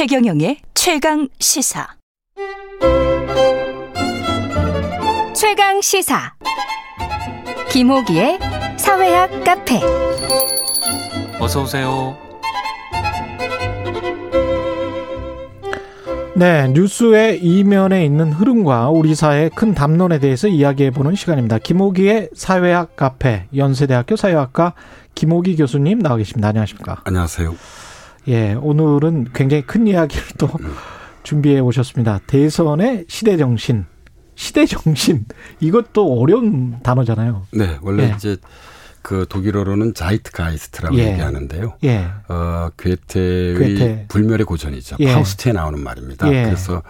최경영의 0.00 0.62
최강 0.72 1.28
시사. 1.40 1.86
최강 5.36 5.82
시사. 5.82 6.32
김호기의 7.70 8.38
사회학 8.78 9.44
카페. 9.44 9.78
어서 11.38 11.64
오세요. 11.64 12.16
네, 16.34 16.68
뉴스의 16.68 17.44
이면에 17.44 18.02
있는 18.02 18.32
흐름과 18.32 18.88
우리 18.88 19.14
사회의 19.14 19.50
큰 19.50 19.74
담론에 19.74 20.18
대해서 20.18 20.48
이야기해 20.48 20.92
보는 20.92 21.14
시간입니다. 21.14 21.58
김호기의 21.58 22.30
사회학 22.34 22.96
카페, 22.96 23.48
연세대학교 23.54 24.16
사회학과 24.16 24.72
김호기 25.14 25.56
교수님 25.56 25.98
나와 25.98 26.16
계십니다. 26.16 26.48
안녕하십니까? 26.48 27.02
안녕하세요. 27.04 27.54
예, 28.28 28.54
오늘은 28.54 29.28
굉장히 29.34 29.62
큰 29.64 29.86
이야기를 29.86 30.24
또 30.38 30.48
준비해 31.22 31.60
오셨습니다. 31.60 32.20
대선의 32.26 33.06
시대 33.08 33.36
정신. 33.36 33.86
시대 34.34 34.64
정신. 34.66 35.26
이것도 35.60 36.20
어려운 36.20 36.80
단어잖아요. 36.82 37.46
네, 37.52 37.78
원래 37.82 38.04
예. 38.04 38.14
이제 38.16 38.36
그 39.02 39.26
독일어로는 39.28 39.94
Zeitgeist라고 39.94 40.96
예. 40.98 41.12
얘기하는데요. 41.12 41.74
예. 41.84 42.08
어, 42.28 42.70
괴테의 42.78 43.58
괴테. 43.58 44.04
불멸의 44.08 44.44
고전이죠. 44.46 44.96
예. 45.00 45.12
파우스트에 45.12 45.52
나오는 45.52 45.82
말입니다. 45.82 46.30
예. 46.32 46.44
그래서 46.44 46.82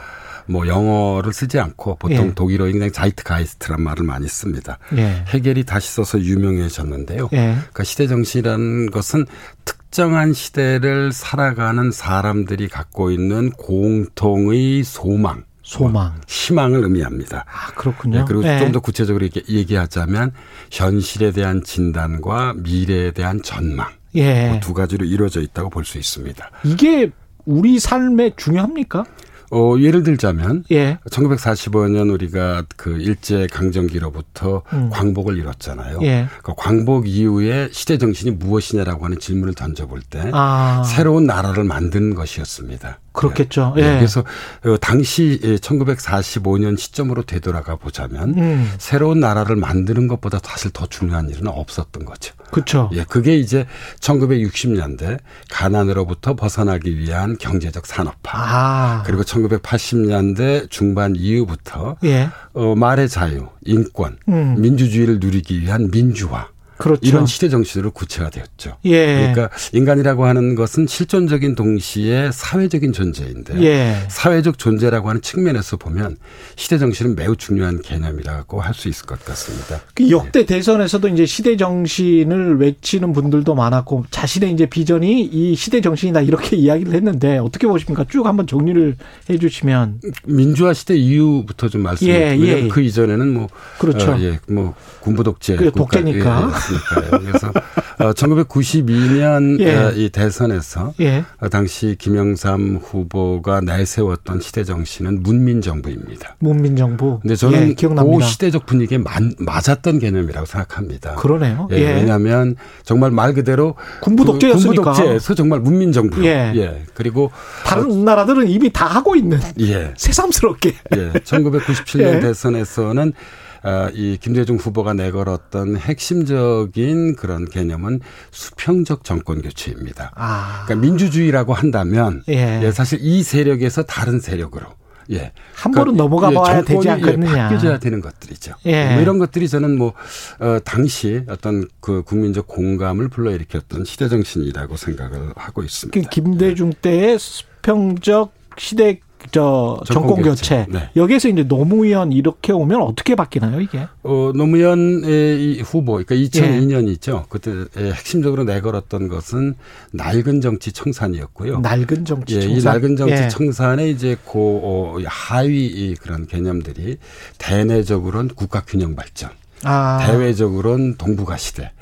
뭐 0.46 0.66
영어를 0.66 1.32
쓰지 1.32 1.60
않고 1.60 1.96
보통 1.96 2.28
예. 2.28 2.34
독일어에 2.34 2.72
그냥 2.72 2.90
Zeitgeist란 2.90 3.80
말을 3.80 4.04
많이 4.04 4.26
씁니다. 4.26 4.78
예. 4.96 5.24
헤겔이 5.28 5.64
다시 5.64 5.92
써서 5.92 6.20
유명해졌는데요. 6.20 7.28
예. 7.32 7.36
그러니까 7.54 7.84
시대 7.84 8.08
정신이라는 8.08 8.90
것은 8.90 9.26
특 9.64 9.79
정한 9.90 10.32
시대를 10.32 11.12
살아가는 11.12 11.90
사람들이 11.90 12.68
갖고 12.68 13.10
있는 13.10 13.50
공통의 13.50 14.84
소망, 14.84 15.44
소망. 15.62 16.14
희망을 16.28 16.82
의미합니다. 16.84 17.44
아, 17.48 17.72
그렇군요. 17.74 18.18
네, 18.20 18.24
그리고 18.26 18.44
예. 18.44 18.58
좀더 18.58 18.80
구체적으로 18.80 19.24
이렇게 19.24 19.42
얘기하자면 19.52 20.32
현실에 20.70 21.32
대한 21.32 21.62
진단과 21.64 22.54
미래에 22.58 23.10
대한 23.10 23.42
전망 23.42 23.88
예. 24.14 24.48
뭐두 24.50 24.74
가지로 24.74 25.04
이루어져 25.04 25.40
있다고 25.40 25.70
볼 25.70 25.84
수 25.84 25.98
있습니다. 25.98 26.50
이게 26.64 27.10
우리 27.44 27.78
삶에 27.80 28.32
중요합니까? 28.36 29.04
어, 29.50 29.74
예를 29.78 30.02
들자면 30.02 30.64
예. 30.70 30.98
1945년 31.10 32.12
우리가 32.12 32.64
그 32.76 32.98
일제 33.00 33.48
강점기로부터 33.48 34.62
음. 34.72 34.90
광복을 34.90 35.36
이뤘잖아요. 35.38 35.98
예. 36.02 36.28
그 36.42 36.52
광복 36.56 37.08
이후에 37.08 37.68
시대 37.72 37.98
정신이 37.98 38.32
무엇이냐라고 38.32 39.04
하는 39.04 39.18
질문을 39.18 39.54
던져볼 39.54 40.02
때 40.02 40.30
아. 40.32 40.82
새로운 40.86 41.26
나라를 41.26 41.64
만든 41.64 42.14
것이었습니다. 42.14 43.00
그렇겠죠. 43.12 43.74
네, 43.76 43.82
예. 43.82 43.96
그래서 43.96 44.20
어, 44.64 44.76
당시 44.80 45.40
1945년 45.60 46.78
시점으로 46.78 47.22
되돌아가 47.22 47.76
보자면 47.76 48.34
음. 48.36 48.72
새로운 48.78 49.20
나라를 49.20 49.56
만드는 49.56 50.08
것보다 50.08 50.38
사실 50.42 50.70
더 50.70 50.86
중요한 50.86 51.28
일은 51.28 51.48
없었던 51.48 52.04
거죠. 52.04 52.34
그렇죠. 52.50 52.90
예, 52.92 53.04
그게 53.04 53.36
이제 53.36 53.66
1960년대 54.00 55.18
가난으로부터 55.50 56.34
벗어나기 56.34 56.98
위한 56.98 57.36
경제적 57.38 57.86
산업화. 57.86 58.32
아. 58.32 59.02
그리고 59.06 59.22
1980년대 59.22 60.70
중반 60.70 61.14
이후부터 61.16 61.96
예. 62.04 62.28
어, 62.52 62.74
말의 62.74 63.08
자유, 63.08 63.48
인권, 63.64 64.18
음. 64.28 64.56
민주주의를 64.58 65.18
누리기 65.20 65.60
위한 65.60 65.90
민주화 65.90 66.48
그렇죠. 66.80 67.00
이런 67.02 67.26
시대 67.26 67.48
정신으로 67.48 67.92
구체화되었죠. 67.92 68.78
예. 68.86 69.32
그러니까 69.32 69.50
인간이라고 69.72 70.24
하는 70.24 70.54
것은 70.56 70.86
실존적인 70.86 71.54
동시에 71.54 72.30
사회적인 72.32 72.92
존재인데 72.92 73.62
예. 73.62 73.96
사회적 74.08 74.58
존재라고 74.58 75.08
하는 75.08 75.20
측면에서 75.20 75.76
보면 75.76 76.16
시대 76.56 76.78
정신은 76.78 77.14
매우 77.14 77.36
중요한 77.36 77.80
개념이라고 77.82 78.60
할 78.60 78.80
수 78.80 78.88
있을 78.88 79.04
것 79.04 79.22
같습니다. 79.26 79.80
그 79.94 80.10
역대 80.10 80.46
대선에서도 80.46 81.06
이제 81.08 81.26
시대 81.26 81.56
정신을 81.58 82.58
외치는 82.60 83.12
분들도 83.12 83.54
많았고 83.54 84.06
자신의 84.10 84.52
이제 84.52 84.64
비전이 84.64 85.22
이 85.22 85.54
시대 85.54 85.82
정신이다 85.82 86.22
이렇게 86.22 86.56
이야기를 86.56 86.94
했는데 86.94 87.36
어떻게 87.36 87.66
보십니까? 87.66 88.06
쭉 88.08 88.26
한번 88.26 88.46
정리를 88.46 88.96
해 89.28 89.38
주시면 89.38 90.00
민주화 90.24 90.72
시대 90.72 90.96
이후부터 90.96 91.68
좀 91.68 91.82
말씀을 91.82 92.10
예, 92.10 92.18
왜냐하면 92.30 92.64
예. 92.64 92.68
그 92.68 92.80
이전에는 92.80 93.34
뭐 93.34 93.48
그렇죠. 93.78 94.12
어, 94.12 94.20
예, 94.20 94.38
뭐 94.48 94.74
군부 95.00 95.22
독재 95.24 95.56
독재니까. 95.72 96.50
예, 96.70 96.76
였으니까요. 96.76 97.20
그래서 97.22 97.52
어, 97.98 98.12
1992년 98.12 99.60
예. 99.60 99.74
어, 99.76 99.90
이 99.92 100.08
대선에서 100.10 100.94
예. 101.00 101.24
어, 101.40 101.48
당시 101.48 101.96
김영삼 101.98 102.80
후보가 102.82 103.60
내세웠던 103.62 104.40
시대 104.40 104.64
정신은 104.64 105.22
문민 105.22 105.60
정부입니다. 105.60 106.36
문민 106.38 106.76
정부. 106.76 107.18
근데 107.20 107.36
저는 107.36 107.70
예, 107.70 107.74
기억납니다. 107.74 108.18
그 108.18 108.30
시대적 108.30 108.66
분위기에 108.66 108.98
만- 108.98 109.34
맞았던 109.38 109.98
개념이라고 109.98 110.46
생각합니다. 110.46 111.14
그러네요. 111.16 111.68
예, 111.72 111.76
예. 111.76 111.94
왜냐하면 111.94 112.56
정말 112.84 113.10
말 113.10 113.34
그대로 113.34 113.74
군부 114.00 114.24
그 114.24 114.32
독재였으니까. 114.32 114.82
군부 114.82 114.82
독재에서 114.84 115.34
정말 115.34 115.60
문민 115.60 115.92
정부로 115.92 116.24
예. 116.24 116.52
예. 116.56 116.82
그리고 116.94 117.30
다른 117.64 118.04
나라들은 118.04 118.48
이미 118.48 118.72
다 118.72 118.86
하고 118.86 119.16
있는 119.16 119.38
예. 119.60 119.92
새삼스럽게. 119.96 120.74
예. 120.96 121.12
1997년 121.20 122.00
예. 122.16 122.20
대선에서는 122.20 123.12
아, 123.16 123.49
이 123.94 124.18
김대중 124.20 124.56
후보가 124.56 124.94
내걸었던 124.94 125.76
핵심적인 125.76 127.16
그런 127.16 127.44
개념은 127.48 128.00
수평적 128.30 129.04
정권 129.04 129.42
교체입니다. 129.42 130.12
아. 130.14 130.64
그러니까 130.66 130.86
민주주의라고 130.86 131.54
한다면 131.54 132.22
예. 132.28 132.60
예, 132.62 132.72
사실 132.72 132.98
이 133.02 133.22
세력에서 133.22 133.82
다른 133.82 134.20
세력으로 134.20 134.66
예. 135.12 135.32
한 135.54 135.72
번은 135.72 135.96
넘어가 135.96 136.30
봐야 136.30 136.62
되지 136.62 136.84
정권이, 136.84 136.90
않겠느냐. 136.90 137.32
예, 137.32 137.36
바뀌어져야 137.36 137.78
되는 137.78 138.00
것들이죠. 138.00 138.54
예. 138.66 138.92
뭐 138.92 139.02
이런 139.02 139.18
것들이 139.18 139.48
저는 139.48 139.76
뭐 139.76 139.92
어, 140.38 140.58
당시 140.64 141.22
어떤 141.28 141.66
그 141.80 142.02
국민적 142.02 142.46
공감을 142.46 143.08
불러일으켰던 143.08 143.84
시대 143.84 144.08
정신이라고 144.08 144.76
생각을 144.76 145.32
하고 145.34 145.62
그 145.62 145.64
있습니다. 145.64 146.08
김대중 146.10 146.72
때의 146.80 147.18
수평적 147.18 148.32
시대 148.56 149.00
저 149.30 149.80
정권 149.86 150.22
교체. 150.22 150.66
네. 150.68 150.90
여기에서 150.96 151.28
이제 151.28 151.42
노무현 151.44 152.12
이렇게 152.12 152.52
오면 152.52 152.82
어떻게 152.82 153.14
바뀌나요, 153.14 153.60
이게? 153.60 153.86
어, 154.02 154.32
노무현의 154.34 155.40
이 155.40 155.60
후보, 155.60 155.92
그러니까 155.92 156.16
예. 156.16 156.22
2002년이죠. 156.22 157.28
그때 157.28 157.50
에, 157.76 157.90
핵심적으로 157.90 158.44
내걸었던 158.44 159.08
것은 159.08 159.54
낡은 159.92 160.40
정치 160.40 160.72
청산이었고요. 160.72 161.60
낡은 161.60 162.04
정치 162.04 162.36
예, 162.36 162.40
청산. 162.40 162.58
이 162.58 162.64
낡은 162.64 162.96
정치 162.96 163.22
예. 163.22 163.28
청산에 163.28 163.88
이제 163.90 164.16
고 164.24 164.60
어, 164.64 164.98
하위 165.06 165.66
이 165.66 165.94
그런 165.94 166.26
개념들이 166.26 166.96
대내적으로는 167.38 168.34
국가 168.34 168.62
균형 168.66 168.94
발전, 168.94 169.30
아. 169.62 170.04
대외적으로는 170.06 170.96
동북아 170.96 171.36
시대. 171.36 171.72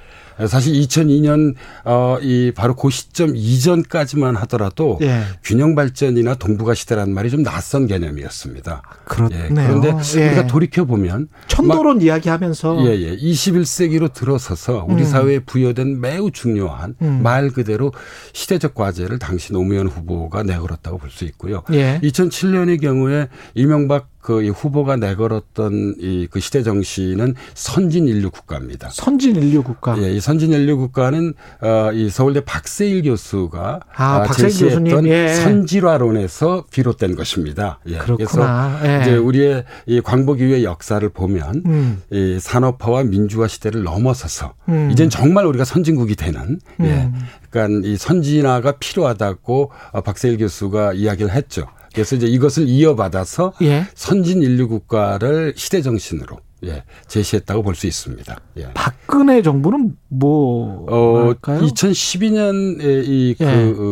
사실 0.47 0.75
2002년 0.75 1.54
어이 1.84 2.53
바로 2.53 2.75
그 2.76 2.91
시점 2.91 3.34
이전까지만 3.34 4.37
하더라도 4.37 4.99
예. 5.03 5.22
균형 5.43 5.75
발전이나 5.75 6.34
동북아 6.37 6.75
시대라는 6.75 7.12
말이 7.12 7.31
좀 7.31 7.43
낯선 7.43 7.87
개념이었습니다. 7.87 8.82
그렇네요. 9.04 9.44
예, 9.44 9.48
그런데 9.48 9.88
예. 10.16 10.27
우리가 10.28 10.47
돌이켜 10.47 10.84
보면 10.84 11.28
천도론 11.48 12.00
이야기하면서 12.03 12.87
예, 12.87 13.00
예. 13.00 13.16
21세기로 13.16 14.12
들어서서 14.12 14.87
우리 14.88 15.03
음. 15.03 15.06
사회에 15.06 15.41
부여된 15.41 16.00
매우 16.00 16.31
중요한 16.31 16.94
음. 17.03 17.21
말 17.22 17.50
그대로 17.50 17.93
시대적 18.32 18.75
과제를 18.75 19.19
당시 19.19 19.53
노무현 19.53 19.88
후보가 19.88 20.43
내걸었다고 20.44 20.98
볼 20.98 21.09
수 21.09 21.25
있고요. 21.25 21.62
예. 21.72 21.98
2007년의 22.03 22.80
경우에 22.83 23.28
이명박 23.54 24.09
그이 24.28 24.51
후보가 24.51 24.97
내걸었던 24.97 25.95
이 26.01 26.28
그 26.30 26.41
시대 26.41 26.63
정신은 26.63 27.34
선진 27.54 28.07
인류 28.07 28.30
국가입니다. 28.30 28.91
선진 28.92 29.36
인류 29.36 29.63
국가. 29.63 29.97
예, 30.03 30.13
이 30.13 30.21
선진 30.21 30.53
인류 30.53 30.77
국가는 30.77 31.33
어, 31.63 31.91
이 31.95 32.10
서울대 32.10 32.41
박세일 32.45 33.03
교수가 33.03 33.80
아, 33.97 34.22
박세일 34.25 34.51
제시했던 34.51 34.84
교수님, 34.84 35.10
예. 35.13 35.28
선진화론에서 35.28 36.66
비롯된 36.71 37.16
것입니다. 37.16 37.78
예, 37.86 37.97
그렇구나. 37.98 38.80
예. 38.84 39.01
이제 39.03 39.16
우리의 39.16 39.65
이 39.86 40.01
광복 40.03 40.41
이후의 40.41 40.65
역사를 40.65 41.07
보면 41.09 41.63
음. 41.65 42.03
이 42.10 42.39
산업화와 42.41 43.04
민주화 43.04 43.48
시대를 43.48 43.83
넘어서서 43.84 44.54
음. 44.69 44.91
이젠 44.92 45.09
정말 45.09 45.47
우리가 45.47 45.65
선진국이 45.65 46.16
되는 46.16 46.60
예. 46.81 46.84
음. 46.84 47.15
그러니까 47.51 47.89
이 47.89 47.97
선진화가 47.97 48.72
필요하다고 48.72 49.72
어, 49.92 50.01
박세일 50.03 50.36
교수가 50.39 50.92
이야기를 50.95 51.33
했죠. 51.33 51.66
그래서 51.92 52.16
이제 52.16 52.26
이것을 52.26 52.68
이어받아서 52.68 53.52
예. 53.62 53.86
선진 53.94 54.42
인류 54.42 54.68
국가를 54.68 55.54
시대 55.56 55.82
정신으로 55.82 56.38
예, 56.64 56.82
제시했다고 57.06 57.62
볼 57.62 57.74
수 57.76 57.86
있습니다. 57.86 58.36
예. 58.58 58.68
박근혜 58.74 59.42
정부는 59.42 59.96
뭐 60.08 60.86
어, 60.90 61.26
할까요? 61.28 61.60
2012년에 61.60 63.04
이그 63.06 63.44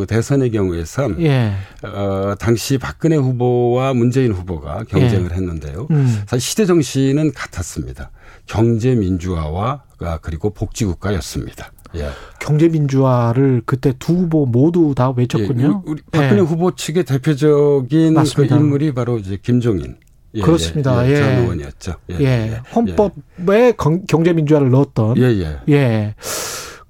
예. 0.02 0.06
대선의 0.06 0.50
경우에선 0.50 1.20
예. 1.22 1.52
어, 1.84 2.34
당시 2.38 2.78
박근혜 2.78 3.16
후보와 3.16 3.94
문재인 3.94 4.32
후보가 4.32 4.84
경쟁을 4.88 5.32
했는데요. 5.32 5.86
음. 5.92 6.22
사실 6.26 6.40
시대 6.40 6.66
정신은 6.66 7.32
같았습니다. 7.32 8.10
경제 8.46 8.94
민주화와 8.96 9.82
아, 10.00 10.18
그리고 10.20 10.50
복지 10.50 10.84
국가였습니다. 10.84 11.70
예. 11.94 12.08
경제 12.40 12.68
민주화를 12.68 13.62
그때 13.66 13.92
두 13.98 14.14
후보 14.14 14.46
모두 14.46 14.94
다 14.96 15.10
외쳤군요. 15.16 15.82
예, 15.86 15.90
우리 15.90 16.02
박근혜 16.10 16.36
예. 16.40 16.44
후보 16.44 16.74
측의 16.74 17.04
대표적인 17.04 18.14
그 18.14 18.18
맞습니다. 18.18 18.56
인물이 18.56 18.92
바로 18.94 19.18
이제 19.18 19.38
김종인. 19.40 19.96
예, 20.34 20.40
그렇습니다. 20.42 21.06
예, 21.06 21.12
예. 21.12 21.16
전 21.16 21.28
의원이었죠. 21.38 21.94
예, 22.20 22.60
헌법에 22.74 23.72
경- 23.78 24.04
경제 24.06 24.32
민주화를 24.32 24.70
넣었던 24.70 25.16
예, 25.18 25.22
예. 25.22 25.58
예. 25.68 26.14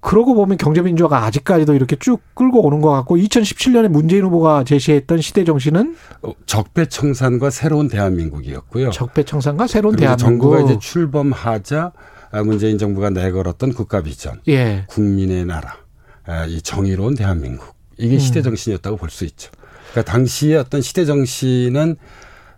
그러고 0.01 0.35
보면 0.35 0.57
경제 0.57 0.83
민주화가 0.83 1.25
아직까지도 1.25 1.75
이렇게 1.75 1.97
쭉 1.97 2.21
끌고 2.35 2.65
오는 2.65 2.81
것 2.81 2.91
같고 2.93 3.17
2017년에 3.17 3.89
문재인 3.89 4.23
후보가 4.25 4.63
제시했던 4.63 5.21
시대 5.21 5.43
정신은 5.45 5.97
어, 6.23 6.33
적폐청산과 6.47 7.51
새로운 7.51 7.89
대한민국이었고요. 7.89 8.91
적폐청산과 8.91 9.67
새로운 9.67 9.97
대한민국. 9.97 10.25
정부가 10.25 10.61
이제 10.61 10.79
출범하자 10.79 11.81
아, 11.87 11.93
문재인 12.45 12.79
정부가 12.79 13.11
내걸었던 13.11 13.73
국가 13.75 14.03
비전, 14.03 14.41
예. 14.49 14.85
국민의 14.89 15.45
나라, 15.47 15.77
아, 16.25 16.45
이 16.47 16.61
정의로운 16.61 17.15
대한민국 17.15 17.75
이게 17.99 18.17
음. 18.17 18.19
시대 18.19 18.43
정신이었다고 18.43 18.97
볼 18.97 19.11
수 19.11 19.25
있죠. 19.25 19.51
그러니까 19.93 20.13
당시의 20.13 20.57
어떤 20.57 20.83
시대 20.83 21.05
정신은 21.05 21.97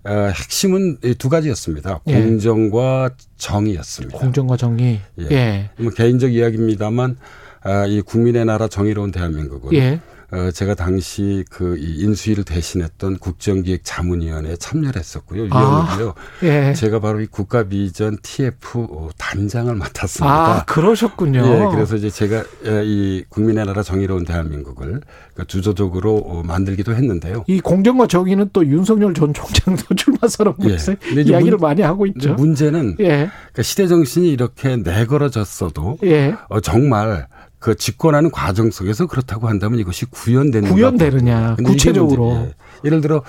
어, 0.05 0.11
핵심은 0.11 0.99
이두 1.05 1.29
가지였습니다. 1.29 2.01
예. 2.07 2.15
공정과 2.23 3.11
정의였습니다. 3.37 4.19
공정과 4.19 4.57
정의. 4.57 5.01
예. 5.21 5.27
예. 5.31 5.71
뭐 5.79 5.91
개인적 5.93 6.33
이야기입니다만 6.33 7.17
아, 7.63 7.85
이 7.87 8.01
국민의 8.01 8.45
나라 8.45 8.69
정의로운 8.69 9.11
대한민국은 9.11 9.75
예. 9.75 10.01
어, 10.31 10.51
제가 10.51 10.75
당시 10.75 11.43
그 11.51 11.77
이 11.79 12.01
인수위를 12.03 12.45
대신했던 12.45 13.19
국정기획 13.19 13.81
자문위원회에 13.85 14.57
참여를 14.57 14.97
했었고요. 14.97 15.47
아. 15.51 15.97
위원이고요. 15.97 16.15
예. 16.43 16.73
제가 16.75 16.99
바로 17.01 17.21
이 17.21 17.27
국가비전 17.27 18.19
TF 18.23 18.79
어, 18.91 19.09
단장을 19.17 19.71
아, 19.73 19.75
맡았습니다. 19.77 20.65
그러셨군요. 20.67 21.41
예, 21.47 21.75
그래서 21.75 21.97
이제 21.97 22.11
제가 22.11 22.43
예, 22.67 22.83
이 22.85 23.25
국민의 23.29 23.65
나라 23.65 23.83
정의로운 23.83 24.25
대한민국을 24.25 25.01
그 25.35 25.47
주도적으로 25.47 26.17
어, 26.17 26.43
만들기도 26.43 26.95
했는데요. 26.95 27.45
이 27.47 27.61
공정과 27.61 28.07
정의는 28.07 28.51
또 28.53 28.67
윤석열 28.67 29.15
전 29.15 29.33
총장도 29.33 29.83
출마 29.97 30.29
선언문에서 30.29 30.93
예. 31.17 31.21
이야기를 31.23 31.59
문- 31.59 31.61
많이 31.61 31.81
하고 31.83 32.05
있죠. 32.07 32.35
문제는 32.35 32.97
예. 33.01 33.07
그러니까 33.07 33.63
시대 33.63 33.87
정신이 33.87 34.31
이렇게 34.31 34.77
내걸어졌어도 34.77 35.99
예. 36.05 36.35
어, 36.49 36.61
정말 36.61 37.29
그 37.59 37.75
집권하는 37.75 38.31
과정 38.31 38.71
속에서 38.71 39.07
그렇다고 39.07 39.49
한다면 39.49 39.81
이것이 39.81 40.07
구현되는 40.07 40.73
구현되느냐, 40.73 41.57
구체적으로. 41.65 42.47
예. 42.47 42.55
예를 42.85 43.01
들어 43.01 43.23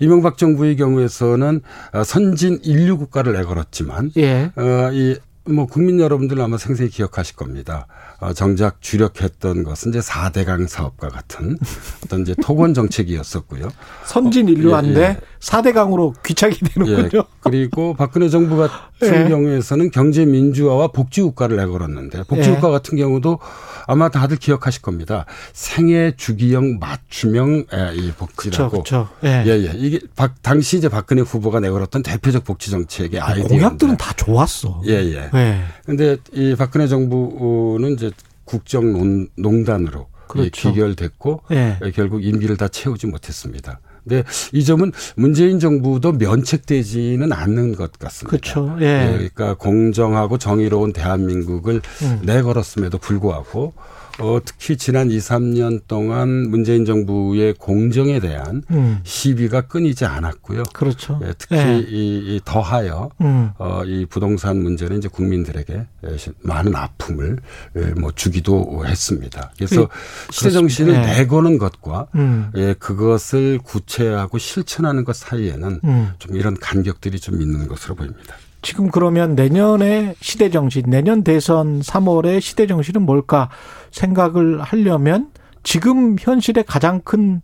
이명박 0.00 0.36
정부의 0.36 0.76
경우에서는 0.76 1.60
어, 1.92 2.04
선진 2.04 2.58
인류 2.64 2.98
국가를 2.98 3.34
내걸었지만 3.34 4.12
예. 4.16 4.50
어, 4.56 4.90
이, 4.92 5.16
뭐, 5.48 5.66
국민 5.66 6.00
여러분들 6.00 6.40
아마 6.40 6.58
생생히 6.58 6.90
기억하실 6.90 7.36
겁니다. 7.36 7.86
어, 8.26 8.32
정작 8.32 8.82
주력했던 8.82 9.62
것은 9.62 9.90
이제 9.90 10.00
4대강 10.00 10.66
사업과 10.66 11.08
같은 11.08 11.56
어떤 12.04 12.22
이제 12.22 12.34
토건 12.42 12.74
정책이었었고요. 12.74 13.68
선진 14.04 14.48
어, 14.48 14.50
인류한데 14.50 15.00
예, 15.00 15.04
예. 15.04 15.20
사 15.38 15.62
4대 15.62 15.72
강으로 15.72 16.12
귀착이 16.24 16.54
예. 16.54 16.68
되는군요. 16.68 17.24
그리고 17.40 17.94
박근혜 17.94 18.28
정부 18.28 18.56
같은 18.56 19.24
예. 19.24 19.28
경우에서는 19.28 19.90
경제 19.92 20.24
민주화와 20.24 20.88
복지 20.88 21.22
국가를 21.22 21.56
내걸었는데 21.56 22.24
복지 22.24 22.50
예. 22.50 22.54
국가 22.54 22.70
같은 22.70 22.98
경우도 22.98 23.38
아마 23.86 24.08
다들 24.08 24.36
기억하실 24.36 24.82
겁니다. 24.82 25.24
생애 25.52 26.12
주기형 26.16 26.78
맞춤형 26.80 27.66
예, 27.72 27.94
이. 27.94 28.10
복지라고. 28.10 28.70
그렇죠. 28.70 29.08
예. 29.24 29.44
예, 29.46 29.50
예. 29.50 29.72
이게 29.76 30.00
박, 30.16 30.42
당시 30.42 30.78
이제 30.78 30.88
박근혜 30.88 31.22
후보가 31.22 31.60
내걸었던 31.60 32.02
대표적 32.02 32.44
복지 32.44 32.70
정책의 32.70 33.20
아이디어. 33.20 33.46
공약들은 33.46 33.96
다 33.96 34.12
좋았어. 34.14 34.82
예, 34.86 34.92
예. 34.92 35.30
예. 35.32 35.64
근데 35.84 36.16
이 36.32 36.54
박근혜 36.56 36.88
정부는 36.88 37.92
이제 37.92 38.10
국정농단으로 38.46 40.08
그렇죠. 40.28 40.46
이 40.46 40.50
기결됐고 40.50 41.42
예. 41.52 41.78
결국 41.94 42.24
임기를 42.24 42.56
다 42.56 42.68
채우지 42.68 43.06
못했습니다. 43.06 43.80
근데 44.08 44.22
이 44.52 44.64
점은 44.64 44.92
문재인 45.16 45.58
정부도 45.58 46.12
면책되지는 46.12 47.32
않는 47.32 47.74
것 47.74 47.92
같습니다. 47.98 48.30
그렇죠. 48.30 48.76
예, 48.80 48.84
예. 48.84 49.12
그러니까 49.12 49.54
공정하고 49.54 50.38
정의로운 50.38 50.92
대한민국을 50.92 51.80
음. 52.02 52.20
내걸었음에도 52.22 52.98
불구하고 52.98 53.74
어, 54.18 54.38
특히 54.42 54.78
지난 54.78 55.10
2, 55.10 55.18
3년 55.18 55.82
동안 55.88 56.48
문재인 56.48 56.86
정부의 56.86 57.52
공정에 57.58 58.18
대한 58.18 58.62
음. 58.70 59.00
시비가 59.02 59.62
끊이지 59.66 60.06
않았고요. 60.06 60.62
그렇죠. 60.72 61.20
예, 61.22 61.34
특히 61.36 61.54
예. 61.56 61.84
이, 61.86 62.36
이 62.36 62.40
더하여 62.42 63.10
음. 63.20 63.50
어, 63.58 63.82
이 63.84 64.06
부동산 64.06 64.62
문제는 64.62 64.96
이제 64.96 65.08
국민들에게 65.08 65.74
에, 66.04 66.16
시- 66.16 66.30
많은 66.40 66.74
아픔을 66.74 67.36
에, 67.76 67.80
뭐 68.00 68.10
주기도 68.10 68.84
했습니다. 68.86 69.52
그래서 69.58 69.86
그, 69.88 70.32
시대 70.32 70.50
정신을. 70.50 70.94
예. 70.94 70.98
내거는 71.00 71.58
것과 71.58 72.06
음. 72.14 72.50
예, 72.56 72.74
그것을 72.78 73.58
구체 73.62 73.95
하고 74.04 74.38
실천하는 74.38 75.04
것 75.04 75.16
사이에는 75.16 75.80
음. 75.84 76.10
좀 76.18 76.36
이런 76.36 76.54
간격들이 76.54 77.18
좀 77.20 77.40
있는 77.40 77.66
것으로 77.68 77.94
보입니다. 77.94 78.34
지금 78.62 78.90
그러면 78.90 79.34
내년에 79.36 80.14
시대 80.20 80.50
정신, 80.50 80.84
내년 80.88 81.22
대선 81.22 81.80
3월에 81.80 82.40
시대 82.40 82.66
정신은 82.66 83.02
뭘까 83.02 83.48
생각을 83.92 84.60
하려면 84.60 85.30
지금 85.62 86.16
현실의 86.18 86.64
가장 86.64 87.00
큰 87.02 87.40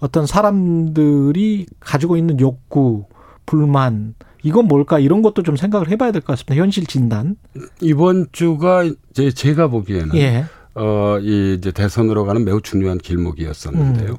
어떤 0.00 0.26
사람들이 0.26 1.66
가지고 1.80 2.16
있는 2.16 2.38
욕구, 2.40 3.06
불만, 3.46 4.14
이건 4.42 4.66
뭘까 4.66 4.98
이런 4.98 5.22
것도 5.22 5.42
좀 5.42 5.56
생각을 5.56 5.88
해봐야 5.88 6.12
될 6.12 6.22
것 6.22 6.34
같습니다. 6.34 6.54
현실 6.54 6.86
진단. 6.86 7.36
이번 7.80 8.26
주가 8.32 8.84
이제 9.10 9.30
제가 9.30 9.68
보기에는 9.68 10.14
예. 10.16 10.44
어, 10.74 11.18
이 11.20 11.54
이제 11.54 11.72
대선으로 11.72 12.24
가는 12.24 12.44
매우 12.44 12.60
중요한 12.60 12.98
길목이었었는데요. 12.98 14.10
음. 14.10 14.16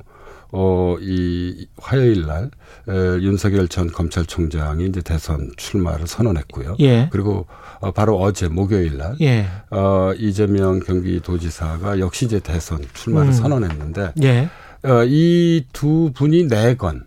어, 0.52 0.96
이 1.00 1.68
화요일 1.78 2.26
날 2.26 2.50
에, 2.88 3.22
윤석열 3.22 3.68
전 3.68 3.88
검찰총장이 3.92 4.86
이제 4.88 5.02
대선 5.02 5.52
출마를 5.58 6.08
선언했고요. 6.08 6.78
예. 6.80 7.08
그리고 7.12 7.46
어, 7.80 7.92
바로 7.92 8.20
어제 8.20 8.48
목요일 8.48 8.98
날 8.98 9.16
예. 9.22 9.46
어, 9.70 10.12
이재명 10.18 10.80
경기도지사가 10.80 12.00
역시 12.00 12.26
이제 12.26 12.40
대선 12.40 12.82
출마를 12.94 13.30
음. 13.30 13.34
선언했는데 13.34 14.14
예. 14.24 14.50
어, 14.84 15.04
이 15.06 15.66
두 15.74 16.12
분이 16.16 16.46
내건 16.46 17.04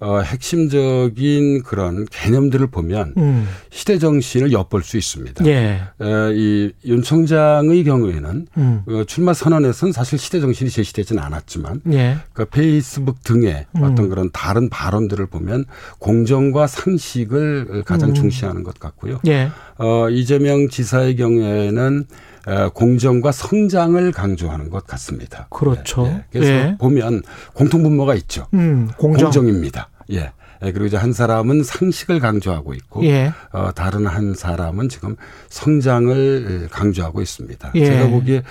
어, 0.00 0.20
핵심적인 0.20 1.62
그런 1.62 2.06
개념들을 2.10 2.66
보면 2.68 3.14
음. 3.18 3.48
시대 3.70 3.98
정신을 3.98 4.50
엿볼 4.52 4.82
수 4.82 4.96
있습니다. 4.96 5.44
예. 5.46 5.82
에, 6.00 6.34
이 6.34 6.72
윤 6.84 7.02
총장의 7.02 7.84
경우에는 7.84 8.46
음. 8.56 8.82
어, 8.88 9.04
출마 9.06 9.34
선언에서는 9.34 9.92
사실 9.92 10.18
시대 10.18 10.40
정신이 10.40 10.70
제시되지는 10.70 11.22
않았지만 11.22 11.82
예. 11.92 12.16
그 12.32 12.44
페이스북 12.46 13.22
등의 13.22 13.66
음. 13.76 13.82
어떤 13.82 14.08
그런 14.08 14.30
다른 14.32 14.68
발언들을 14.70 15.26
보면 15.26 15.66
공정과 15.98 16.66
상식을 16.66 17.82
가장 17.84 18.10
음. 18.10 18.14
중시하는 18.14 18.62
것 18.62 18.78
같고요. 18.80 19.20
예. 19.26 19.50
어, 19.80 20.10
이재명 20.10 20.68
지사의 20.68 21.16
경우에는 21.16 22.06
어, 22.46 22.68
공정과 22.70 23.32
성장을 23.32 24.12
강조하는 24.12 24.68
것 24.70 24.86
같습니다. 24.86 25.46
그렇죠. 25.50 26.06
예, 26.06 26.10
예. 26.10 26.24
그래서 26.30 26.52
예. 26.52 26.76
보면 26.78 27.22
공통분모가 27.54 28.14
있죠. 28.16 28.46
음. 28.52 28.90
공정. 28.98 29.30
공정입니다. 29.30 29.88
예. 30.12 30.32
예, 30.62 30.72
그리고 30.72 30.86
이제 30.86 30.98
한 30.98 31.14
사람은 31.14 31.62
상식을 31.62 32.20
강조하고 32.20 32.74
있고 32.74 33.02
예. 33.04 33.32
어, 33.52 33.70
다른 33.74 34.06
한 34.06 34.34
사람은 34.34 34.90
지금 34.90 35.16
성장을 35.48 36.68
강조하고 36.70 37.22
있습니다. 37.22 37.72
예. 37.76 37.84
제가 37.86 38.08
보기에 38.08 38.42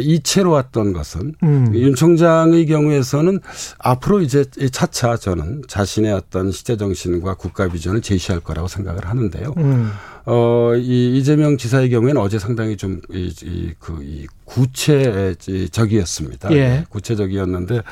이채로 0.00 0.50
왔던 0.50 0.94
것은 0.94 1.34
음. 1.42 1.70
윤 1.74 1.94
총장의 1.94 2.64
경우에서는 2.64 3.40
앞으로 3.78 4.22
이제 4.22 4.44
차차 4.72 5.18
저는 5.18 5.62
자신의 5.68 6.12
어떤 6.12 6.50
시대 6.50 6.78
정신과 6.78 7.34
국가 7.34 7.68
비전을 7.68 8.00
제시할 8.00 8.40
거라고 8.40 8.66
생각을 8.66 9.04
하는데요. 9.04 9.52
음. 9.58 9.90
어, 10.26 10.72
이 10.76 11.18
이재명 11.18 11.56
지사의 11.56 11.90
경우에는 11.90 12.20
어제 12.20 12.38
상당히 12.38 12.76
좀, 12.76 13.00
이, 13.10 13.32
이, 13.42 13.72
그, 13.78 14.02
이 14.02 14.26
구체적이었습니다. 14.44 16.52
예. 16.52 16.84
구체적이었는데 16.88 17.82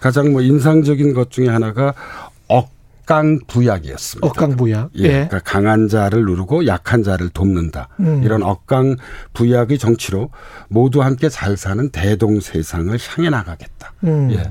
가장 0.00 0.32
뭐 0.32 0.40
인상적인 0.40 1.14
것 1.14 1.30
중에 1.30 1.48
하나가 1.48 1.94
억강 2.48 3.40
부약이었습니다. 3.46 4.26
억강 4.26 4.56
부약. 4.56 4.90
예. 4.96 5.08
그러니까 5.08 5.40
강한 5.40 5.88
자를 5.88 6.24
누르고 6.24 6.66
약한 6.66 7.02
자를 7.02 7.28
돕는다. 7.28 7.88
음. 8.00 8.22
이런 8.22 8.42
억강 8.42 8.96
부약의 9.34 9.78
정치로 9.78 10.30
모두 10.68 11.02
함께 11.02 11.28
잘 11.28 11.56
사는 11.56 11.88
대동 11.90 12.40
세상을 12.40 12.96
향해 13.16 13.30
나가겠다. 13.30 13.92
음. 14.04 14.30
예. 14.32 14.42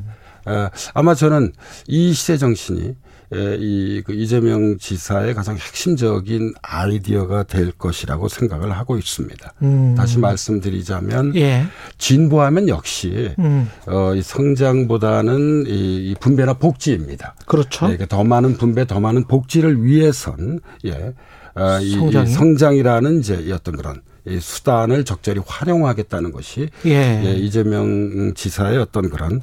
어, 0.49 0.69
아마 0.93 1.15
저는 1.15 1.53
이 1.87 2.13
시대 2.13 2.37
정신이 2.37 2.87
에, 2.87 2.95
이, 3.31 4.01
그 4.03 4.13
이재명 4.13 4.77
지사의 4.79 5.35
가장 5.35 5.55
핵심적인 5.55 6.53
아이디어가 6.61 7.43
될 7.43 7.71
것이라고 7.71 8.27
생각을 8.27 8.71
하고 8.71 8.97
있습니다. 8.97 9.53
음. 9.61 9.95
다시 9.95 10.17
말씀드리자면 10.17 11.35
예. 11.35 11.65
진보하면 11.99 12.69
역시 12.69 13.35
음. 13.37 13.69
어, 13.87 14.15
이 14.15 14.21
성장보다는 14.23 15.65
이, 15.67 16.09
이 16.09 16.15
분배나 16.19 16.53
복지입니다. 16.53 17.35
그렇죠. 17.45 17.85
예, 17.85 17.97
그러니까 17.97 18.07
더 18.07 18.23
많은 18.23 18.57
분배, 18.57 18.87
더 18.87 18.99
많은 18.99 19.25
복지를 19.25 19.83
위해선 19.83 20.59
예, 20.85 21.13
어, 21.53 21.79
이, 21.81 21.91
성장이? 21.91 22.29
이 22.29 22.33
성장이라는 22.33 23.19
이제 23.19 23.35
이 23.35 23.51
어떤 23.51 23.77
그런 23.77 24.01
이 24.18 24.18
수단을 24.39 25.05
적절히 25.05 25.41
활용하겠다는 25.45 26.31
것이 26.31 26.69
예. 26.85 27.21
예, 27.25 27.33
이재명 27.33 28.33
지사의 28.35 28.77
어떤 28.77 29.09
그런 29.09 29.41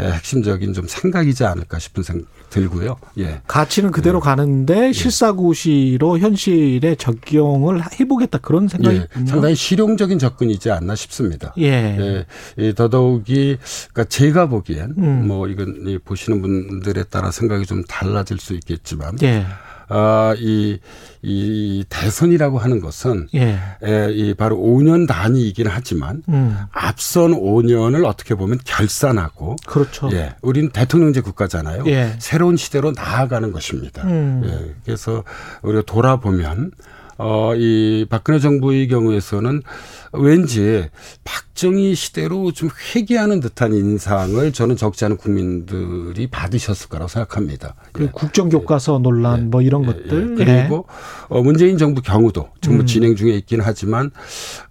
예, 0.00 0.04
핵심적인 0.04 0.72
좀 0.72 0.86
생각이지 0.86 1.44
않을까 1.44 1.78
싶은 1.78 2.02
생각 2.02 2.26
들고요. 2.50 2.96
예. 3.18 3.40
가치는 3.46 3.90
그대로 3.90 4.20
가는데 4.20 4.92
실사구시로 4.92 6.18
현실에 6.18 6.94
적용을 6.94 7.82
해보겠다 7.98 8.38
그런 8.38 8.68
생각이 8.68 8.96
예, 8.96 9.26
상당히 9.26 9.54
실용적인 9.54 10.18
접근이지 10.18 10.70
않나 10.70 10.94
싶습니다. 10.94 11.52
예. 11.58 11.66
예, 11.68 12.26
이 12.56 12.72
더더욱이 12.74 13.58
그러니까 13.92 14.04
제가 14.04 14.46
보기엔 14.48 14.94
음. 14.98 15.26
뭐 15.26 15.48
이건 15.48 15.84
이 15.86 15.98
보시는 15.98 16.40
분들에 16.40 17.04
따라 17.04 17.30
생각이 17.30 17.66
좀 17.66 17.82
달라질 17.84 18.38
수 18.38 18.54
있겠지만 18.54 19.16
예. 19.22 19.46
아, 19.88 20.34
이, 20.38 20.78
이 21.22 21.84
대선이라고 21.88 22.58
하는 22.58 22.80
것은 22.80 23.28
예. 23.34 23.58
에, 23.82 24.12
이 24.12 24.34
바로 24.34 24.56
5년 24.56 25.06
단위이긴 25.06 25.66
하지만 25.68 26.22
음. 26.28 26.56
앞선 26.72 27.32
5년을 27.32 28.04
어떻게 28.04 28.34
보면 28.34 28.58
결산하고 28.64 29.56
그렇죠. 29.66 30.08
예, 30.12 30.34
우리는 30.42 30.70
대통령제 30.70 31.20
국가잖아요. 31.20 31.84
예. 31.86 32.16
새로운 32.18 32.56
시대로 32.56 32.92
나아가는 32.92 33.52
것입니다. 33.52 34.02
음. 34.04 34.42
예, 34.44 34.74
그래서 34.84 35.24
우리가 35.62 35.82
돌아보면 35.82 36.72
어, 37.18 37.54
이 37.56 38.06
박근혜 38.08 38.38
정부의 38.38 38.88
경우에서는 38.88 39.62
왠지 40.12 40.88
박정희 41.24 41.94
시대로 41.94 42.52
좀 42.52 42.68
회귀하는 42.94 43.40
듯한 43.40 43.74
인상을 43.74 44.52
저는 44.52 44.76
적지 44.76 45.04
않은 45.06 45.16
국민들이 45.16 46.26
받으셨을 46.26 46.88
거라고 46.88 47.08
생각합니다. 47.08 47.74
그 47.92 48.04
예. 48.04 48.08
국정교과서 48.12 48.98
논란 48.98 49.50
뭐 49.50 49.62
이런 49.62 49.82
예, 49.82 49.86
것들. 49.86 50.36
예. 50.38 50.44
그리고 50.44 50.86
어, 51.28 51.42
문재인 51.42 51.78
정부 51.78 52.02
경우도 52.02 52.48
정부 52.60 52.82
음. 52.82 52.86
진행 52.86 53.16
중에 53.16 53.32
있긴 53.34 53.60
하지만 53.62 54.10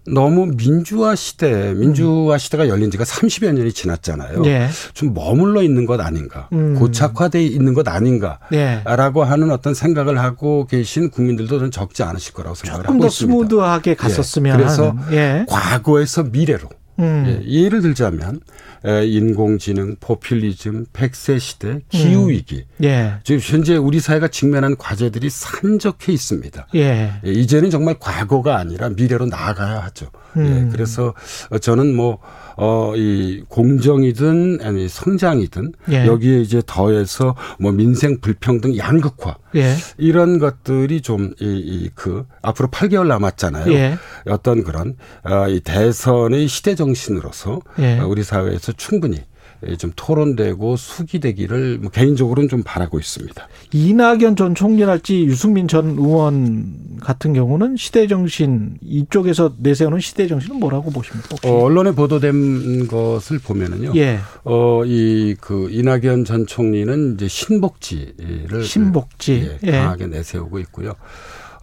너무 0.07 0.51
민주화 0.55 1.15
시대, 1.15 1.73
민주화 1.73 2.37
시대가 2.37 2.67
열린 2.67 2.91
지가 2.91 3.03
30여 3.03 3.51
년이 3.53 3.73
지났잖아요. 3.73 4.43
예. 4.45 4.69
좀 4.93 5.13
머물러 5.13 5.63
있는 5.63 5.85
것 5.85 5.99
아닌가, 5.99 6.47
음. 6.53 6.75
고착화돼 6.75 7.43
있는 7.43 7.73
것 7.73 7.87
아닌가. 7.87 8.39
예. 8.53 8.81
라고 8.85 9.23
하는 9.23 9.51
어떤 9.51 9.73
생각을 9.73 10.19
하고 10.19 10.67
계신 10.67 11.09
국민들도 11.09 11.57
저는 11.57 11.71
적지 11.71 12.03
않으실 12.03 12.33
거라고 12.33 12.55
생각을 12.55 12.83
조금 12.83 12.95
하고 12.95 13.01
더 13.01 13.07
있습니다. 13.07 13.33
스무드하게 13.33 13.95
갔었으면. 13.95 14.57
그래서 14.57 14.89
하는. 14.91 15.13
예. 15.13 15.45
과거에서 15.47 16.23
미래로 16.23 16.69
음. 16.99 17.25
예, 17.27 17.63
예를 17.63 17.81
들자면 17.81 18.39
에, 18.85 19.05
인공지능, 19.05 19.95
포퓰리즘, 19.99 20.85
백세 20.93 21.39
시대, 21.39 21.79
기후 21.89 22.29
위기. 22.29 22.65
예. 22.83 23.15
지금 23.23 23.41
현재 23.41 23.75
우리 23.75 23.99
사회가 23.99 24.27
직면한 24.27 24.77
과제들이 24.77 25.29
산적해 25.29 26.13
있습니다. 26.13 26.67
예. 26.75 27.13
예, 27.25 27.31
이제는 27.31 27.69
정말 27.69 27.95
과거가 27.99 28.57
아니라 28.57 28.89
미래로 28.89 29.25
나아가야 29.25 29.79
하죠. 29.85 30.07
음. 30.37 30.67
예, 30.67 30.71
그래서 30.71 31.13
저는 31.61 31.95
뭐, 31.95 32.19
어, 32.57 32.93
이 32.95 33.43
공정이든 33.49 34.59
아니 34.61 34.87
성장이든 34.87 35.73
예. 35.91 36.05
여기에 36.05 36.41
이제 36.41 36.61
더해서 36.65 37.35
뭐 37.59 37.71
민생 37.71 38.21
불평등 38.21 38.77
양극화 38.77 39.35
예. 39.55 39.75
이런 39.97 40.39
것들이 40.39 41.01
좀이이그 41.01 42.25
앞으로 42.41 42.69
8개월 42.69 43.07
남았잖아요. 43.07 43.97
예. 44.27 44.31
어떤 44.31 44.63
그런 44.63 44.95
아, 45.23 45.47
이 45.47 45.59
대선의 45.59 46.47
시대 46.47 46.75
정신으로서 46.75 47.59
예. 47.79 47.99
어, 47.99 48.07
우리 48.07 48.23
사회에서 48.23 48.71
충분히 48.73 49.21
예, 49.67 49.75
좀 49.75 49.91
토론되고 49.95 50.75
수기되기를 50.75 51.79
뭐 51.79 51.89
개인적으로는 51.91 52.49
좀 52.49 52.63
바라고 52.63 52.99
있습니다. 52.99 53.47
이낙연 53.71 54.35
전 54.35 54.53
총리랄지 54.53 55.25
유승민 55.25 55.67
전 55.67 55.91
의원 55.97 56.97
같은 57.01 57.33
경우는 57.33 57.77
시대 57.77 58.07
정신 58.07 58.77
이쪽에서 58.81 59.53
내세우는 59.59 59.99
시대 59.99 60.27
정신은 60.27 60.59
뭐라고 60.59 60.91
보십니까? 60.91 61.35
어, 61.45 61.63
언론에 61.63 61.91
보도된 61.91 62.87
것을 62.87 63.39
보면은요. 63.39 63.93
예. 63.95 64.19
어, 64.43 64.83
이, 64.85 65.35
그, 65.39 65.69
이낙연 65.71 66.25
전 66.25 66.45
총리는 66.45 67.15
이제 67.15 67.27
신복지를. 67.27 68.63
신복지. 68.63 69.57
예, 69.63 69.67
예. 69.67 69.71
강하게 69.71 70.07
내세우고 70.07 70.59
있고요. 70.59 70.93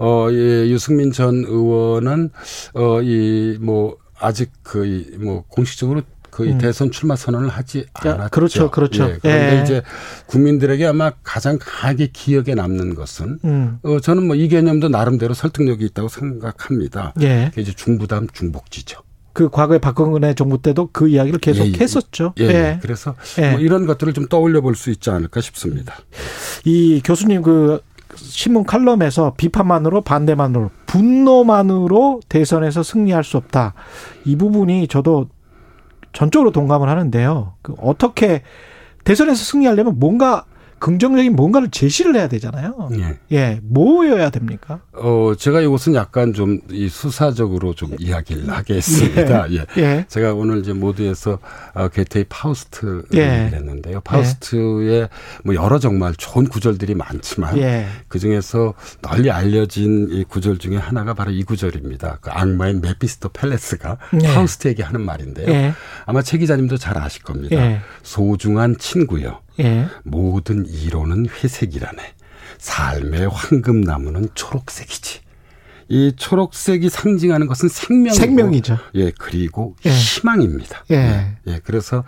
어, 0.04 0.28
예, 0.32 0.68
유승민 0.68 1.12
전 1.12 1.44
의원은, 1.46 2.30
어, 2.74 3.00
이, 3.02 3.56
뭐, 3.60 3.96
아직 4.18 4.50
그, 4.64 4.84
이, 4.84 5.16
뭐, 5.18 5.44
공식적으로 5.46 6.02
거의 6.32 6.52
음. 6.52 6.58
대선 6.58 6.90
출마 6.90 7.14
선언을 7.14 7.50
하지 7.50 7.86
야, 8.06 8.14
않았죠. 8.14 8.30
그렇죠, 8.30 8.70
그렇죠. 8.70 9.04
예, 9.04 9.18
그런데 9.20 9.58
예. 9.58 9.62
이제 9.62 9.82
국민들에게 10.26 10.86
아마 10.86 11.12
가장 11.22 11.58
강하게 11.60 12.08
기억에 12.10 12.54
남는 12.54 12.94
것은 12.94 13.38
음. 13.44 13.78
어, 13.82 14.00
저는 14.00 14.26
뭐 14.26 14.34
이 14.34 14.48
개념도 14.48 14.88
나름대로 14.88 15.34
설득력이 15.34 15.84
있다고 15.84 16.08
생각합니다. 16.08 17.12
예. 17.20 17.52
이제 17.58 17.72
중부담 17.72 18.28
중복지죠. 18.32 19.02
그 19.34 19.50
과거에 19.50 19.78
박근혜 19.78 20.34
정부 20.34 20.60
때도 20.60 20.88
그 20.90 21.08
이야기를 21.08 21.38
계속 21.38 21.66
예, 21.66 21.72
예. 21.72 21.74
했었죠. 21.78 22.32
예, 22.40 22.44
예. 22.44 22.78
그래서 22.80 23.14
예. 23.38 23.50
뭐 23.52 23.60
이런 23.60 23.84
것들을 23.86 24.14
좀 24.14 24.26
떠올려 24.26 24.62
볼 24.62 24.74
수 24.74 24.90
있지 24.90 25.10
않을까 25.10 25.42
싶습니다. 25.42 25.96
이 26.64 27.02
교수님 27.04 27.42
그 27.42 27.80
신문 28.14 28.64
칼럼에서 28.64 29.34
비판만으로 29.36 30.02
반대만으로 30.02 30.70
분노만으로 30.86 32.20
대선에서 32.28 32.82
승리할 32.82 33.24
수 33.24 33.36
없다. 33.36 33.74
이 34.24 34.36
부분이 34.36 34.88
저도 34.88 35.28
전적으로 36.12 36.50
동감을 36.50 36.88
하는데요. 36.88 37.54
그 37.62 37.74
어떻게 37.78 38.42
대선에서 39.04 39.42
승리하려면 39.42 39.98
뭔가 39.98 40.44
긍정적인 40.82 41.36
뭔가를 41.36 41.70
제시를 41.70 42.16
해야 42.16 42.26
되잖아요. 42.26 42.90
예. 42.98 43.18
예, 43.30 43.60
뭐여야 43.62 44.30
됩니까? 44.30 44.80
어, 44.92 45.32
제가 45.38 45.60
이것은 45.60 45.94
약간 45.94 46.32
좀 46.32 46.60
이 46.70 46.88
수사적으로 46.88 47.74
좀 47.74 47.94
이야기를 47.98 48.50
하겠습니다. 48.50 49.50
예. 49.52 49.66
예. 49.76 50.04
제가 50.08 50.34
오늘 50.34 50.58
이제 50.58 50.72
모두에서 50.72 51.38
어, 51.74 51.88
괴테의 51.88 52.26
파우스트를 52.28 53.04
예. 53.14 53.50
했는데요. 53.52 54.00
파우스트의 54.00 55.08
뭐 55.44 55.54
여러 55.54 55.78
정말 55.78 56.14
좋은 56.16 56.48
구절들이 56.48 56.94
많지만 56.94 57.58
예. 57.58 57.86
그 58.08 58.18
중에서 58.18 58.74
널리 59.02 59.30
알려진 59.30 60.08
이 60.10 60.24
구절 60.24 60.58
중에 60.58 60.76
하나가 60.76 61.14
바로 61.14 61.30
이 61.30 61.42
구절입니다. 61.44 62.18
그 62.20 62.30
악마인 62.30 62.80
메피스토펠레스가 62.80 63.98
네. 64.12 64.34
파우스트에게 64.34 64.82
하는 64.82 65.02
말인데요. 65.02 65.48
예. 65.48 65.72
아마 66.06 66.22
최 66.22 66.38
기자님도 66.38 66.76
잘 66.78 66.98
아실 66.98 67.22
겁니다. 67.22 67.56
예. 67.56 67.80
소중한 68.02 68.76
친구여. 68.78 69.40
예. 69.60 69.86
모든 70.04 70.66
이론은 70.66 71.26
회색이라네. 71.28 71.98
삶의 72.58 73.28
황금나무는 73.28 74.28
초록색이지. 74.34 75.20
이 75.88 76.12
초록색이 76.16 76.88
상징하는 76.88 77.46
것은 77.48 77.68
생명이고 77.68 78.14
생명이죠. 78.14 78.78
예, 78.94 79.10
그리고 79.18 79.76
예. 79.84 79.90
희망입니다. 79.90 80.84
예. 80.90 80.96
예, 80.96 81.36
예, 81.48 81.60
그래서 81.64 82.04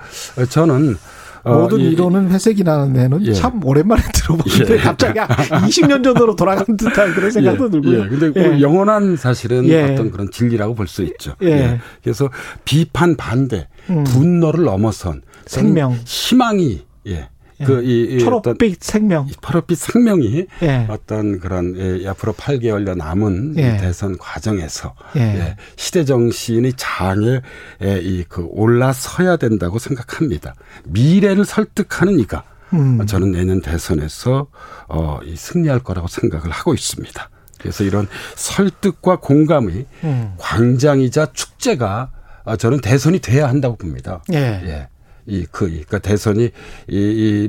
저는 0.48 0.96
어, 1.42 1.54
모든 1.58 1.80
이- 1.80 1.90
이론은 1.90 2.30
회색이 2.30 2.62
나는데는 2.62 3.26
예. 3.26 3.32
참 3.34 3.62
오랜만에 3.62 4.00
들어보는데 4.14 4.74
예. 4.74 4.78
갑자기 4.78 5.18
20년 5.18 6.02
전으로 6.02 6.34
돌아간 6.36 6.76
듯한 6.78 7.14
그런 7.14 7.30
생각도 7.30 7.66
예, 7.66 7.70
들고요. 7.70 8.04
예, 8.04 8.08
근데 8.08 8.40
예. 8.40 8.48
뭐 8.48 8.60
영원한 8.60 9.16
사실은 9.16 9.66
예. 9.66 9.82
어떤 9.92 10.10
그런 10.10 10.30
진리라고 10.30 10.74
볼 10.74 10.86
수 10.86 11.02
있죠. 11.02 11.34
예. 11.42 11.78
그래서 12.02 12.30
비판 12.64 13.16
반대, 13.16 13.68
음. 13.90 14.04
분노를 14.04 14.64
넘어선 14.64 15.20
생명. 15.44 15.98
희망이 16.06 16.86
예. 17.08 17.28
그 17.62 17.82
이, 17.82 18.14
이 18.14 18.24
어떤 18.26 18.42
초록빛 18.42 18.82
생명. 18.82 19.26
이 19.28 19.32
파란빛 19.40 19.78
생명이 19.78 20.46
예. 20.62 20.86
어떤 20.88 21.38
그런 21.38 21.76
예, 21.76 22.08
앞으로 22.08 22.32
8개월여 22.32 22.96
남은 22.96 23.54
이 23.56 23.60
예. 23.60 23.76
대선 23.76 24.18
과정에서 24.18 24.94
예. 25.16 25.20
예, 25.20 25.56
시대 25.76 26.04
정신의 26.04 26.72
장에 26.76 27.40
예, 27.82 27.98
이그 27.98 28.48
올라서야 28.50 29.36
된다고 29.36 29.78
생각합니다. 29.78 30.54
미래를 30.84 31.44
설득하는 31.44 32.18
이가 32.20 32.44
음. 32.72 33.06
저는 33.06 33.32
내년 33.32 33.60
대선에서 33.60 34.48
어, 34.88 35.20
이 35.24 35.36
승리할 35.36 35.80
거라고 35.80 36.08
생각을 36.08 36.50
하고 36.50 36.74
있습니다. 36.74 37.30
그래서 37.60 37.84
이런 37.84 38.08
설득과 38.34 39.20
공감의 39.20 39.86
음. 40.02 40.34
광장이자 40.38 41.32
축제가 41.32 42.10
어, 42.44 42.56
저는 42.56 42.80
대선이 42.80 43.20
돼야 43.20 43.48
한다고 43.48 43.76
봅니다. 43.76 44.22
예. 44.32 44.88
예. 45.28 45.34
이, 45.34 45.46
그, 45.50 45.68
그니까 45.68 45.98
대선이 45.98 46.50
이, 46.88 46.96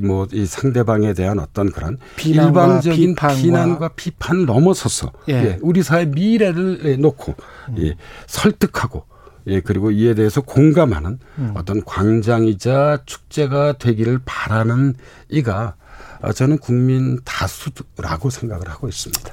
뭐, 0.04 0.26
이 0.32 0.46
상대방에 0.46 1.12
대한 1.14 1.38
어떤 1.38 1.70
그런 1.70 1.98
비난과 2.16 2.64
일방적인 2.64 3.14
비판과 3.14 3.34
비난과 3.34 3.88
비판을 3.96 4.46
넘어서서 4.46 5.12
예. 5.28 5.32
예. 5.32 5.58
우리 5.62 5.82
사회 5.82 6.06
미래를 6.06 6.80
예, 6.84 6.96
놓고 6.96 7.34
예, 7.78 7.96
설득하고 8.26 9.04
예, 9.48 9.60
그리고 9.60 9.90
이에 9.90 10.14
대해서 10.14 10.40
공감하는 10.40 11.18
음. 11.38 11.52
어떤 11.54 11.84
광장이자 11.84 13.02
축제가 13.06 13.74
되기를 13.78 14.20
바라는 14.24 14.94
이가 15.28 15.66
어, 15.68 15.85
저는 16.34 16.58
국민 16.58 17.18
다수라고 17.24 18.30
생각을 18.30 18.68
하고 18.68 18.88
있습니다. 18.88 19.32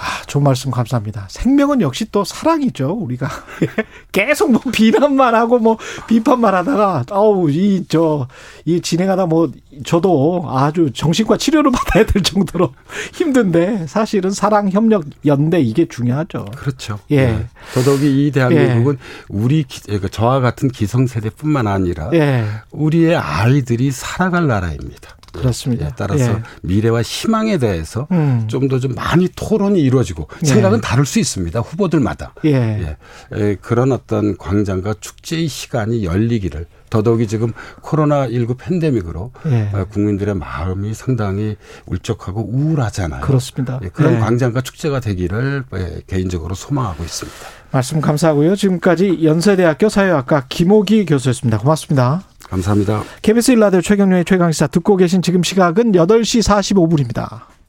아, 0.00 0.22
좋은 0.26 0.42
말씀 0.42 0.70
감사합니다. 0.70 1.26
생명은 1.28 1.82
역시 1.82 2.10
또 2.10 2.24
사랑이죠. 2.24 2.90
우리가 2.92 3.28
계속 4.12 4.50
뭐 4.50 4.62
비난만 4.72 5.34
하고 5.34 5.58
뭐 5.58 5.76
비판만 6.08 6.54
하다가 6.54 7.04
아우 7.10 7.50
이 7.50 7.84
저이 7.86 8.80
진행하다 8.82 9.26
뭐 9.26 9.52
저도 9.84 10.46
아주 10.48 10.90
정신과 10.94 11.36
치료를 11.36 11.70
받아야 11.76 12.06
될 12.06 12.22
정도로 12.22 12.72
힘든데 13.12 13.86
사실은 13.88 14.30
사랑 14.30 14.70
협력 14.70 15.04
연대 15.26 15.60
이게 15.60 15.86
중요하죠. 15.86 16.46
그렇죠. 16.56 16.98
예. 17.10 17.26
네. 17.26 17.46
더더욱이 17.74 18.26
이 18.26 18.30
대한민국은 18.30 18.96
우리 19.28 19.64
기, 19.64 19.82
그러니까 19.82 20.08
저와 20.08 20.40
같은 20.40 20.70
기성세대뿐만 20.70 21.66
아니라 21.66 22.08
예. 22.14 22.46
우리의 22.70 23.16
아이들이 23.16 23.90
살아갈 23.90 24.46
나라입니다. 24.46 25.19
그렇습니다. 25.32 25.86
예, 25.86 25.90
따라서 25.96 26.32
예. 26.32 26.42
미래와 26.62 27.02
희망에 27.02 27.58
대해서 27.58 28.06
음. 28.10 28.44
좀더 28.46 28.78
좀 28.78 28.94
많이 28.94 29.28
토론이 29.34 29.80
이루어지고 29.80 30.28
예. 30.42 30.46
생각은 30.46 30.80
다를 30.80 31.06
수 31.06 31.18
있습니다. 31.18 31.60
후보들마다. 31.60 32.34
예. 32.44 32.50
예. 32.52 32.96
에, 33.32 33.54
그런 33.56 33.92
어떤 33.92 34.36
광장과 34.36 34.94
축제의 35.00 35.48
시간이 35.48 36.04
열리기를 36.04 36.66
더더욱이 36.90 37.28
지금 37.28 37.52
코로나19 37.82 38.58
팬데믹으로 38.58 39.30
예. 39.46 39.70
어, 39.72 39.84
국민들의 39.84 40.34
마음이 40.34 40.92
상당히 40.92 41.56
울적하고 41.86 42.48
우울하잖아요. 42.52 43.22
그렇습니다. 43.22 43.80
예, 43.82 43.88
그런 43.88 44.14
예. 44.14 44.18
광장과 44.18 44.60
축제가 44.60 45.00
되기를 45.00 45.64
예, 45.76 46.02
개인적으로 46.06 46.54
소망하고 46.54 47.04
있습니다. 47.04 47.38
말씀 47.70 48.00
감사하고요. 48.00 48.56
지금까지 48.56 49.20
연세대학교 49.22 49.88
사회학과 49.88 50.46
김호기 50.48 51.06
교수였습니다. 51.06 51.58
고맙습니다. 51.58 52.24
감사합니다. 52.50 53.04
KBS 53.22 53.52
일라디오 53.52 53.80
최경련의 53.80 54.24
최강시사 54.24 54.66
듣고 54.66 54.96
계신 54.96 55.22
지금 55.22 55.42
시각은 55.42 55.92
8시 55.92 56.42
45분입니다. 56.42 57.59